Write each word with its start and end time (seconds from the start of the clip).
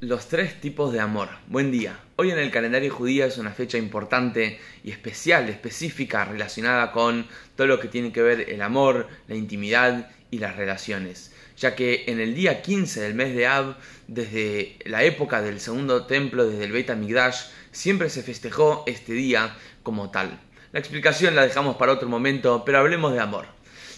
Los 0.00 0.28
tres 0.28 0.60
tipos 0.60 0.92
de 0.92 1.00
amor. 1.00 1.30
Buen 1.46 1.70
día. 1.70 1.98
Hoy 2.16 2.30
en 2.30 2.38
el 2.38 2.50
calendario 2.50 2.92
judío 2.92 3.24
es 3.24 3.38
una 3.38 3.52
fecha 3.52 3.78
importante 3.78 4.60
y 4.84 4.90
especial, 4.90 5.48
específica, 5.48 6.26
relacionada 6.26 6.92
con 6.92 7.26
todo 7.56 7.66
lo 7.66 7.80
que 7.80 7.88
tiene 7.88 8.12
que 8.12 8.20
ver 8.20 8.50
el 8.50 8.60
amor, 8.60 9.08
la 9.26 9.36
intimidad 9.36 10.10
y 10.30 10.38
las 10.38 10.56
relaciones. 10.56 11.32
Ya 11.56 11.74
que 11.74 12.04
en 12.08 12.20
el 12.20 12.34
día 12.34 12.60
15 12.60 13.00
del 13.00 13.14
mes 13.14 13.34
de 13.34 13.46
Ab, 13.46 13.78
desde 14.06 14.76
la 14.84 15.02
época 15.02 15.40
del 15.40 15.60
segundo 15.60 16.04
templo, 16.04 16.46
desde 16.46 16.64
el 16.64 16.72
Beit 16.72 16.90
HaMikdash, 16.90 17.46
siempre 17.72 18.10
se 18.10 18.22
festejó 18.22 18.84
este 18.86 19.14
día 19.14 19.56
como 19.82 20.10
tal. 20.10 20.38
La 20.72 20.78
explicación 20.78 21.34
la 21.34 21.46
dejamos 21.46 21.76
para 21.76 21.92
otro 21.92 22.10
momento, 22.10 22.66
pero 22.66 22.80
hablemos 22.80 23.14
de 23.14 23.20
amor. 23.20 23.55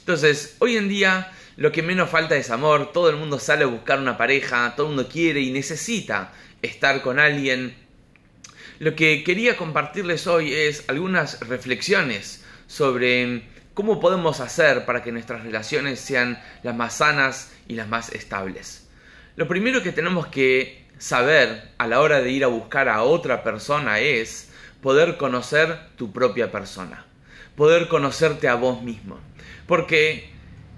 Entonces, 0.09 0.57
hoy 0.61 0.79
en 0.79 0.89
día 0.89 1.31
lo 1.59 1.71
que 1.71 1.83
menos 1.83 2.09
falta 2.09 2.35
es 2.35 2.49
amor, 2.49 2.93
todo 2.93 3.11
el 3.11 3.17
mundo 3.17 3.39
sale 3.39 3.65
a 3.65 3.67
buscar 3.67 3.99
una 3.99 4.17
pareja, 4.17 4.73
todo 4.75 4.87
el 4.87 4.95
mundo 4.95 5.07
quiere 5.07 5.41
y 5.41 5.51
necesita 5.51 6.33
estar 6.63 7.03
con 7.03 7.19
alguien. 7.19 7.77
Lo 8.79 8.97
que 8.97 9.23
quería 9.23 9.59
compartirles 9.59 10.27
hoy 10.27 10.55
es 10.55 10.85
algunas 10.89 11.47
reflexiones 11.47 12.43
sobre 12.67 13.43
cómo 13.75 14.01
podemos 14.01 14.41
hacer 14.41 14.87
para 14.87 15.03
que 15.03 15.13
nuestras 15.13 15.43
relaciones 15.43 16.01
sean 16.01 16.43
las 16.63 16.75
más 16.75 16.95
sanas 16.95 17.53
y 17.69 17.75
las 17.75 17.87
más 17.87 18.09
estables. 18.09 18.89
Lo 19.37 19.47
primero 19.47 19.83
que 19.83 19.93
tenemos 19.93 20.29
que 20.29 20.87
saber 20.97 21.73
a 21.77 21.87
la 21.87 22.01
hora 22.01 22.23
de 22.23 22.31
ir 22.31 22.45
a 22.45 22.49
buscar 22.49 22.89
a 22.89 23.03
otra 23.03 23.45
persona 23.45 24.01
es 24.01 24.49
poder 24.81 25.19
conocer 25.19 25.79
tu 25.97 26.13
propia 26.13 26.51
persona, 26.51 27.05
poder 27.57 27.89
conocerte 27.89 28.49
a 28.49 28.55
vos 28.55 28.83
mismo. 28.83 29.19
Porque 29.67 30.31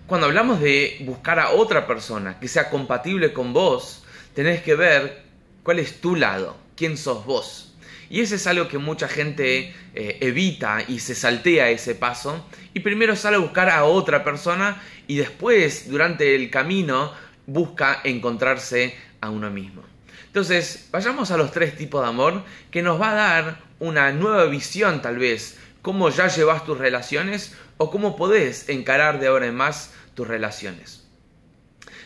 cuando 0.07 0.27
hablamos 0.27 0.61
de 0.61 0.99
buscar 1.03 1.39
a 1.39 1.51
otra 1.51 1.87
persona 1.87 2.41
que 2.41 2.49
sea 2.49 2.71
compatible 2.71 3.33
con 3.33 3.53
vos, 3.53 4.05
tenés 4.35 4.63
que 4.63 4.75
ver 4.75 5.23
cuál 5.63 5.79
es 5.79 6.01
tu 6.01 6.17
lado, 6.17 6.57
quién 6.77 6.97
sos 6.97 7.25
vos. 7.25 7.75
Y 8.09 8.21
ese 8.21 8.35
es 8.35 8.47
algo 8.49 8.67
que 8.67 8.79
mucha 8.79 9.07
gente 9.07 9.73
eh, 9.95 10.19
evita 10.21 10.83
y 10.87 10.99
se 10.99 11.15
saltea 11.15 11.71
ese 11.71 11.95
paso. 11.95 12.45
Y 12.75 12.81
primero 12.81 13.15
sale 13.15 13.37
a 13.37 13.41
buscar 13.41 13.71
a 13.71 13.85
otra 13.85 14.25
persona 14.25 14.83
y 15.07 15.17
después, 15.17 15.89
durante 15.89 16.35
el 16.35 16.51
camino, 16.51 17.13
busca 17.47 18.01
encontrarse 18.03 18.97
a 19.21 19.31
uno 19.31 19.49
mismo. 19.51 19.83
Entonces, 20.27 20.89
vayamos 20.91 21.31
a 21.31 21.37
los 21.37 21.53
tres 21.53 21.77
tipos 21.77 22.03
de 22.03 22.09
amor 22.09 22.43
que 22.71 22.83
nos 22.83 23.01
va 23.01 23.13
a 23.13 23.15
dar 23.15 23.61
una 23.79 24.13
nueva 24.13 24.45
visión 24.47 25.03
tal 25.03 25.19
vez, 25.19 25.59
cómo 25.83 26.11
ya 26.11 26.29
llevas 26.29 26.65
tus 26.65 26.79
relaciones 26.79 27.55
o 27.77 27.91
cómo 27.91 28.17
podés 28.17 28.69
encarar 28.69 29.21
de 29.21 29.29
ahora 29.29 29.47
en 29.47 29.55
más 29.55 29.93
tus 30.15 30.29
relaciones. 30.29 31.07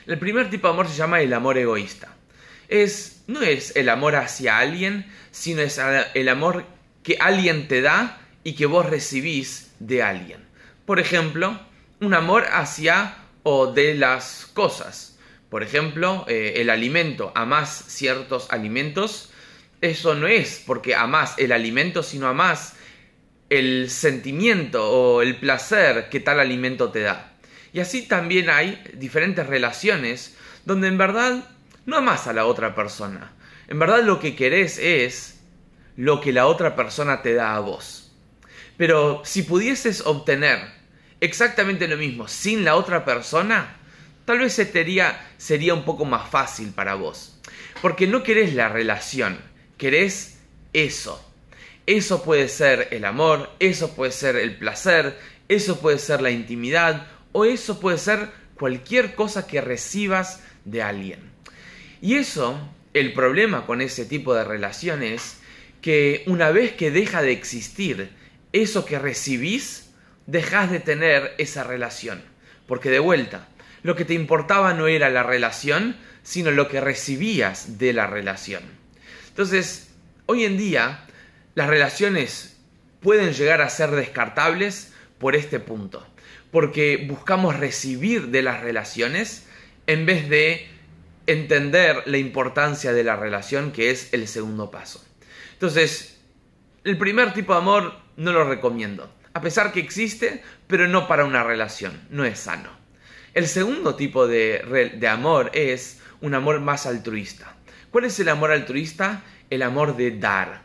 El 0.06 0.18
primer 0.18 0.50
tipo 0.50 0.68
de 0.68 0.74
amor 0.74 0.88
se 0.88 0.96
llama 0.96 1.20
el 1.20 1.32
amor 1.32 1.58
egoísta. 1.58 2.14
Es, 2.68 3.22
no 3.26 3.42
es 3.42 3.74
el 3.76 3.88
amor 3.88 4.16
hacia 4.16 4.58
alguien, 4.58 5.10
sino 5.30 5.62
es 5.62 5.80
el 6.14 6.28
amor 6.28 6.64
que 7.02 7.16
alguien 7.20 7.68
te 7.68 7.82
da 7.82 8.20
y 8.42 8.54
que 8.54 8.66
vos 8.66 8.86
recibís 8.86 9.72
de 9.78 10.02
alguien. 10.02 10.44
Por 10.86 11.00
ejemplo, 11.00 11.58
un 12.00 12.14
amor 12.14 12.44
hacia 12.52 13.16
o 13.42 13.72
de 13.72 13.94
las 13.94 14.50
cosas. 14.52 15.18
Por 15.48 15.62
ejemplo, 15.62 16.24
eh, 16.28 16.54
el 16.56 16.70
alimento. 16.70 17.32
Amás 17.34 17.84
ciertos 17.88 18.50
alimentos. 18.50 19.30
Eso 19.80 20.14
no 20.14 20.26
es 20.26 20.62
porque 20.66 20.94
amás 20.94 21.34
el 21.38 21.52
alimento, 21.52 22.02
sino 22.02 22.26
amás 22.26 22.74
el 23.58 23.90
sentimiento 23.90 24.90
o 24.90 25.22
el 25.22 25.36
placer 25.36 26.08
que 26.08 26.20
tal 26.20 26.40
alimento 26.40 26.90
te 26.90 27.00
da. 27.00 27.32
Y 27.72 27.80
así 27.80 28.02
también 28.02 28.50
hay 28.50 28.82
diferentes 28.94 29.46
relaciones 29.46 30.36
donde 30.64 30.88
en 30.88 30.98
verdad 30.98 31.48
no 31.86 31.96
amas 31.96 32.26
a 32.26 32.32
la 32.32 32.46
otra 32.46 32.74
persona. 32.74 33.32
En 33.68 33.78
verdad 33.78 34.02
lo 34.02 34.20
que 34.20 34.36
querés 34.36 34.78
es 34.78 35.40
lo 35.96 36.20
que 36.20 36.32
la 36.32 36.46
otra 36.46 36.76
persona 36.76 37.22
te 37.22 37.34
da 37.34 37.56
a 37.56 37.60
vos. 37.60 38.12
Pero 38.76 39.22
si 39.24 39.42
pudieses 39.42 40.02
obtener 40.02 40.58
exactamente 41.20 41.88
lo 41.88 41.96
mismo 41.96 42.28
sin 42.28 42.64
la 42.64 42.76
otra 42.76 43.04
persona, 43.04 43.76
tal 44.24 44.40
vez 44.40 44.54
sería, 44.54 45.28
sería 45.36 45.74
un 45.74 45.84
poco 45.84 46.04
más 46.04 46.28
fácil 46.28 46.70
para 46.70 46.94
vos. 46.94 47.40
Porque 47.80 48.06
no 48.06 48.22
querés 48.22 48.54
la 48.54 48.68
relación, 48.68 49.38
querés 49.78 50.38
eso. 50.72 51.33
Eso 51.86 52.22
puede 52.22 52.48
ser 52.48 52.88
el 52.92 53.04
amor, 53.04 53.50
eso 53.58 53.94
puede 53.94 54.12
ser 54.12 54.36
el 54.36 54.56
placer, 54.56 55.18
eso 55.48 55.80
puede 55.80 55.98
ser 55.98 56.22
la 56.22 56.30
intimidad 56.30 57.06
o 57.32 57.44
eso 57.44 57.80
puede 57.80 57.98
ser 57.98 58.30
cualquier 58.54 59.14
cosa 59.14 59.46
que 59.46 59.60
recibas 59.60 60.40
de 60.64 60.82
alguien. 60.82 61.20
Y 62.00 62.14
eso, 62.14 62.58
el 62.94 63.12
problema 63.12 63.66
con 63.66 63.80
ese 63.80 64.06
tipo 64.06 64.34
de 64.34 64.44
relaciones, 64.44 65.38
que 65.82 66.22
una 66.26 66.50
vez 66.50 66.72
que 66.72 66.90
deja 66.90 67.20
de 67.20 67.32
existir 67.32 68.10
eso 68.52 68.86
que 68.86 68.98
recibís, 68.98 69.90
dejas 70.26 70.70
de 70.70 70.80
tener 70.80 71.34
esa 71.38 71.64
relación. 71.64 72.22
Porque 72.66 72.88
de 72.88 72.98
vuelta, 72.98 73.48
lo 73.82 73.96
que 73.96 74.06
te 74.06 74.14
importaba 74.14 74.72
no 74.72 74.86
era 74.86 75.10
la 75.10 75.22
relación, 75.22 75.96
sino 76.22 76.50
lo 76.50 76.68
que 76.68 76.80
recibías 76.80 77.78
de 77.78 77.92
la 77.92 78.06
relación. 78.06 78.62
Entonces, 79.28 79.90
hoy 80.26 80.44
en 80.44 80.56
día, 80.56 81.04
las 81.54 81.68
relaciones 81.68 82.56
pueden 83.00 83.32
llegar 83.32 83.62
a 83.62 83.68
ser 83.68 83.90
descartables 83.90 84.92
por 85.18 85.36
este 85.36 85.60
punto 85.60 86.06
porque 86.54 87.04
buscamos 87.08 87.58
recibir 87.58 88.28
de 88.28 88.40
las 88.40 88.60
relaciones 88.60 89.44
en 89.88 90.06
vez 90.06 90.28
de 90.28 90.68
entender 91.26 92.04
la 92.06 92.18
importancia 92.18 92.92
de 92.92 93.02
la 93.02 93.16
relación, 93.16 93.72
que 93.72 93.90
es 93.90 94.14
el 94.14 94.28
segundo 94.28 94.70
paso. 94.70 95.04
Entonces, 95.54 96.20
el 96.84 96.96
primer 96.96 97.32
tipo 97.32 97.54
de 97.54 97.58
amor 97.58 97.96
no 98.16 98.32
lo 98.32 98.48
recomiendo, 98.48 99.12
a 99.32 99.40
pesar 99.40 99.72
que 99.72 99.80
existe, 99.80 100.44
pero 100.68 100.86
no 100.86 101.08
para 101.08 101.24
una 101.24 101.42
relación, 101.42 102.00
no 102.08 102.24
es 102.24 102.38
sano. 102.38 102.70
El 103.34 103.48
segundo 103.48 103.96
tipo 103.96 104.28
de, 104.28 104.92
de 104.96 105.08
amor 105.08 105.50
es 105.54 105.98
un 106.20 106.34
amor 106.34 106.60
más 106.60 106.86
altruista. 106.86 107.56
¿Cuál 107.90 108.04
es 108.04 108.20
el 108.20 108.28
amor 108.28 108.52
altruista? 108.52 109.24
El 109.50 109.62
amor 109.62 109.96
de 109.96 110.16
dar. 110.20 110.62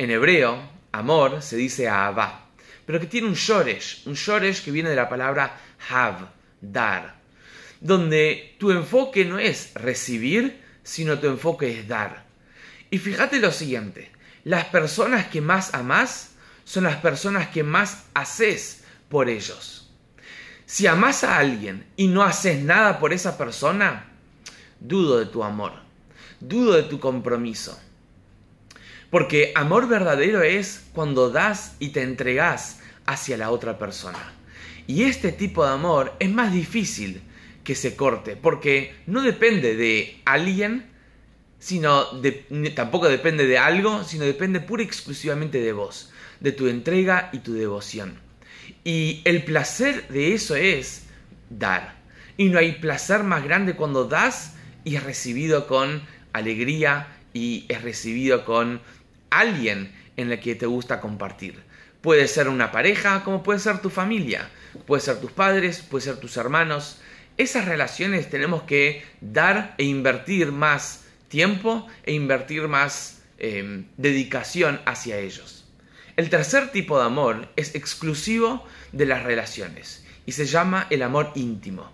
En 0.00 0.10
hebreo, 0.10 0.58
amor 0.92 1.42
se 1.42 1.58
dice 1.58 1.86
Abba 1.86 2.46
pero 2.86 2.98
que 2.98 3.06
tiene 3.06 3.28
un 3.28 3.34
shoresh, 3.34 4.04
un 4.06 4.14
shoresh 4.14 4.64
que 4.64 4.70
viene 4.70 4.88
de 4.88 4.96
la 4.96 5.10
palabra 5.10 5.60
have, 5.90 6.26
dar, 6.62 7.20
donde 7.82 8.56
tu 8.58 8.70
enfoque 8.70 9.26
no 9.26 9.38
es 9.38 9.72
recibir, 9.74 10.60
sino 10.82 11.18
tu 11.18 11.26
enfoque 11.26 11.78
es 11.78 11.86
dar. 11.86 12.24
Y 12.90 12.96
fíjate 12.96 13.40
lo 13.40 13.52
siguiente, 13.52 14.10
las 14.44 14.64
personas 14.64 15.26
que 15.26 15.42
más 15.42 15.74
amas 15.74 16.30
son 16.64 16.84
las 16.84 16.96
personas 16.96 17.48
que 17.48 17.62
más 17.62 18.06
haces 18.14 18.84
por 19.10 19.28
ellos. 19.28 19.92
Si 20.64 20.86
amas 20.86 21.24
a 21.24 21.36
alguien 21.36 21.86
y 21.96 22.08
no 22.08 22.22
haces 22.22 22.60
nada 22.62 22.98
por 22.98 23.12
esa 23.12 23.36
persona, 23.36 24.10
dudo 24.80 25.18
de 25.18 25.26
tu 25.26 25.44
amor, 25.44 25.74
dudo 26.40 26.72
de 26.72 26.84
tu 26.84 26.98
compromiso. 26.98 27.78
Porque 29.10 29.52
amor 29.56 29.88
verdadero 29.88 30.42
es 30.42 30.84
cuando 30.92 31.30
das 31.30 31.74
y 31.80 31.88
te 31.88 32.02
entregas 32.02 32.80
hacia 33.06 33.36
la 33.36 33.50
otra 33.50 33.78
persona. 33.78 34.32
Y 34.86 35.04
este 35.04 35.32
tipo 35.32 35.64
de 35.64 35.72
amor 35.72 36.14
es 36.18 36.30
más 36.30 36.52
difícil 36.52 37.22
que 37.64 37.74
se 37.74 37.96
corte, 37.96 38.36
porque 38.36 38.94
no 39.06 39.22
depende 39.22 39.76
de 39.76 40.20
alguien, 40.24 40.86
sino 41.58 42.06
tampoco 42.74 43.08
depende 43.08 43.46
de 43.46 43.58
algo, 43.58 44.04
sino 44.04 44.24
depende 44.24 44.60
pura 44.60 44.82
y 44.82 44.86
exclusivamente 44.86 45.60
de 45.60 45.72
vos, 45.72 46.12
de 46.40 46.52
tu 46.52 46.68
entrega 46.68 47.30
y 47.32 47.38
tu 47.38 47.52
devoción. 47.52 48.18
Y 48.82 49.20
el 49.24 49.44
placer 49.44 50.08
de 50.08 50.34
eso 50.34 50.56
es 50.56 51.04
dar. 51.50 51.96
Y 52.36 52.48
no 52.48 52.58
hay 52.58 52.72
placer 52.72 53.22
más 53.22 53.44
grande 53.44 53.76
cuando 53.76 54.06
das 54.06 54.54
y 54.84 54.96
es 54.96 55.02
recibido 55.02 55.66
con 55.66 56.02
alegría 56.32 57.08
y 57.32 57.66
es 57.68 57.82
recibido 57.82 58.44
con 58.44 58.80
alguien 59.30 59.92
en 60.16 60.32
el 60.32 60.40
que 60.40 60.54
te 60.54 60.66
gusta 60.66 61.00
compartir. 61.00 61.62
Puede 62.00 62.28
ser 62.28 62.48
una 62.48 62.72
pareja, 62.72 63.24
como 63.24 63.42
puede 63.42 63.58
ser 63.58 63.80
tu 63.80 63.90
familia, 63.90 64.48
puede 64.86 65.02
ser 65.02 65.20
tus 65.20 65.32
padres, 65.32 65.80
puede 65.80 66.04
ser 66.04 66.16
tus 66.16 66.36
hermanos. 66.36 67.00
Esas 67.36 67.66
relaciones 67.66 68.30
tenemos 68.30 68.62
que 68.62 69.04
dar 69.20 69.74
e 69.78 69.84
invertir 69.84 70.52
más 70.52 71.04
tiempo 71.28 71.86
e 72.04 72.12
invertir 72.12 72.68
más 72.68 73.22
em, 73.38 73.86
dedicación 73.96 74.80
hacia 74.84 75.18
ellos. 75.18 75.64
El 76.16 76.28
tercer 76.28 76.70
tipo 76.70 76.98
de 76.98 77.06
amor 77.06 77.48
es 77.56 77.74
exclusivo 77.74 78.66
de 78.92 79.06
las 79.06 79.22
relaciones 79.22 80.04
y 80.26 80.32
se 80.32 80.44
llama 80.44 80.86
el 80.90 81.02
amor 81.02 81.32
íntimo. 81.34 81.90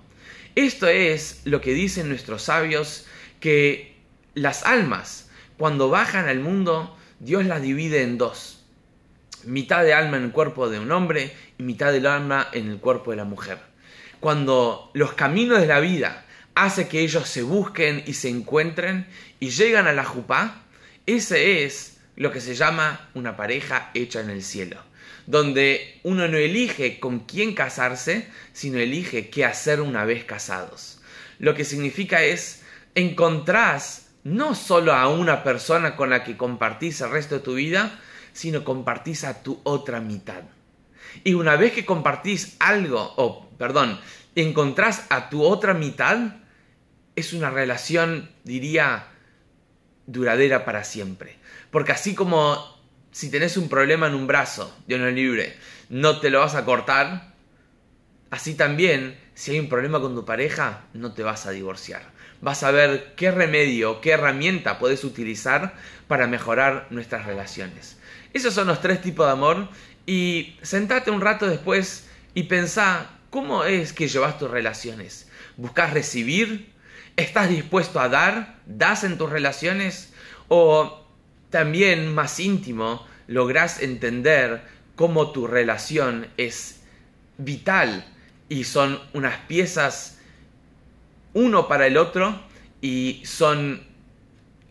Esto 0.56 0.88
es 0.88 1.42
lo 1.44 1.60
que 1.60 1.74
dicen 1.74 2.08
nuestros 2.08 2.42
sabios 2.42 3.06
que 3.40 3.95
las 4.36 4.62
almas, 4.64 5.28
cuando 5.58 5.88
bajan 5.88 6.28
al 6.28 6.38
mundo, 6.38 6.96
Dios 7.18 7.44
las 7.44 7.60
divide 7.60 8.02
en 8.04 8.18
dos 8.18 8.56
mitad 9.46 9.84
de 9.84 9.94
alma 9.94 10.16
en 10.16 10.24
el 10.24 10.32
cuerpo 10.32 10.68
de 10.68 10.78
un 10.78 10.92
hombre 10.92 11.32
y 11.58 11.62
mitad 11.62 11.92
del 11.92 12.06
alma 12.06 12.48
en 12.52 12.68
el 12.68 12.78
cuerpo 12.78 13.12
de 13.12 13.16
la 13.16 13.24
mujer. 13.24 13.58
Cuando 14.20 14.90
los 14.94 15.12
caminos 15.14 15.60
de 15.60 15.66
la 15.66 15.80
vida 15.80 16.24
hace 16.54 16.88
que 16.88 17.00
ellos 17.00 17.28
se 17.28 17.42
busquen 17.42 18.02
y 18.06 18.14
se 18.14 18.28
encuentren 18.28 19.06
y 19.40 19.50
llegan 19.50 19.86
a 19.86 19.92
la 19.92 20.04
jupá, 20.04 20.62
ese 21.06 21.64
es 21.64 21.98
lo 22.16 22.32
que 22.32 22.40
se 22.40 22.54
llama 22.54 23.08
una 23.14 23.36
pareja 23.36 23.90
hecha 23.94 24.20
en 24.20 24.30
el 24.30 24.42
cielo, 24.42 24.78
donde 25.26 26.00
uno 26.02 26.28
no 26.28 26.38
elige 26.38 26.98
con 26.98 27.20
quién 27.20 27.54
casarse, 27.54 28.28
sino 28.52 28.78
elige 28.78 29.28
qué 29.28 29.44
hacer 29.44 29.80
una 29.80 30.04
vez 30.04 30.24
casados. 30.24 31.00
Lo 31.38 31.54
que 31.54 31.64
significa 31.64 32.22
es, 32.22 32.62
encontrás 32.94 34.05
no 34.26 34.56
solo 34.56 34.92
a 34.92 35.06
una 35.08 35.44
persona 35.44 35.94
con 35.94 36.10
la 36.10 36.24
que 36.24 36.36
compartís 36.36 37.00
el 37.00 37.10
resto 37.10 37.36
de 37.36 37.42
tu 37.42 37.54
vida, 37.54 37.96
sino 38.32 38.64
compartís 38.64 39.22
a 39.22 39.40
tu 39.40 39.60
otra 39.62 40.00
mitad. 40.00 40.42
Y 41.22 41.34
una 41.34 41.54
vez 41.54 41.72
que 41.72 41.86
compartís 41.86 42.56
algo, 42.58 43.14
o 43.16 43.48
perdón, 43.56 44.00
encontrás 44.34 45.06
a 45.10 45.30
tu 45.30 45.44
otra 45.44 45.74
mitad, 45.74 46.18
es 47.14 47.32
una 47.34 47.50
relación, 47.50 48.28
diría, 48.42 49.06
duradera 50.06 50.64
para 50.64 50.82
siempre. 50.82 51.36
Porque 51.70 51.92
así 51.92 52.16
como 52.16 52.80
si 53.12 53.30
tenés 53.30 53.56
un 53.56 53.68
problema 53.68 54.08
en 54.08 54.16
un 54.16 54.26
brazo, 54.26 54.76
Dios 54.88 54.98
no 54.98 55.08
libre, 55.08 55.56
no 55.88 56.18
te 56.18 56.30
lo 56.30 56.40
vas 56.40 56.56
a 56.56 56.64
cortar, 56.64 57.32
así 58.30 58.54
también, 58.54 59.20
si 59.34 59.52
hay 59.52 59.60
un 59.60 59.68
problema 59.68 60.00
con 60.00 60.16
tu 60.16 60.24
pareja, 60.24 60.82
no 60.94 61.12
te 61.12 61.22
vas 61.22 61.46
a 61.46 61.52
divorciar. 61.52 62.15
Vas 62.46 62.62
a 62.62 62.70
ver 62.70 63.14
qué 63.16 63.32
remedio, 63.32 64.00
qué 64.00 64.12
herramienta 64.12 64.78
puedes 64.78 65.02
utilizar 65.02 65.74
para 66.06 66.28
mejorar 66.28 66.86
nuestras 66.90 67.26
relaciones. 67.26 67.98
Esos 68.34 68.54
son 68.54 68.68
los 68.68 68.80
tres 68.80 69.02
tipos 69.02 69.26
de 69.26 69.32
amor 69.32 69.68
y 70.06 70.54
sentate 70.62 71.10
un 71.10 71.20
rato 71.20 71.48
después 71.48 72.06
y 72.34 72.44
pensá 72.44 73.10
cómo 73.30 73.64
es 73.64 73.92
que 73.92 74.06
llevas 74.06 74.38
tus 74.38 74.48
relaciones. 74.48 75.28
¿Buscas 75.56 75.92
recibir? 75.92 76.72
¿Estás 77.16 77.48
dispuesto 77.48 77.98
a 77.98 78.08
dar? 78.08 78.60
¿Das 78.64 79.02
en 79.02 79.18
tus 79.18 79.28
relaciones? 79.28 80.12
¿O 80.46 81.04
también 81.50 82.14
más 82.14 82.38
íntimo 82.38 83.04
logras 83.26 83.82
entender 83.82 84.62
cómo 84.94 85.32
tu 85.32 85.48
relación 85.48 86.28
es 86.36 86.78
vital 87.38 88.06
y 88.48 88.62
son 88.62 89.00
unas 89.14 89.36
piezas 89.48 90.15
uno 91.36 91.68
para 91.68 91.86
el 91.86 91.98
otro 91.98 92.40
y 92.80 93.20
son 93.26 93.82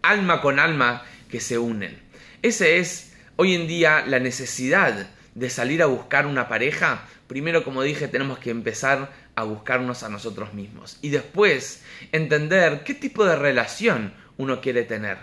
alma 0.02 0.42
con 0.42 0.60
alma 0.60 1.06
que 1.30 1.40
se 1.40 1.60
unen. 1.60 2.02
Ese 2.42 2.80
es 2.80 3.14
hoy 3.36 3.54
en 3.54 3.68
día 3.68 4.04
la 4.08 4.18
necesidad 4.18 5.08
de 5.36 5.50
salir 5.52 5.84
a 5.84 5.86
buscar 5.86 6.26
una 6.26 6.48
pareja. 6.48 7.06
Primero, 7.28 7.64
como 7.64 7.84
dije, 7.84 8.08
tenemos 8.08 8.40
que 8.40 8.50
empezar 8.50 9.12
a 9.36 9.44
buscarnos 9.44 10.02
a 10.02 10.10
nosotros 10.10 10.56
mismos 10.56 10.98
y 11.04 11.10
después 11.10 11.84
entender 12.12 12.84
qué 12.84 12.96
tipo 12.96 13.26
de 13.26 13.36
relación 13.36 14.16
uno 14.38 14.60
quiere 14.60 14.82
tener. 14.82 15.20